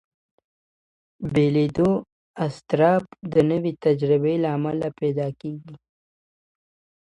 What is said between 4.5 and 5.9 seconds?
امله پیدا کېږي.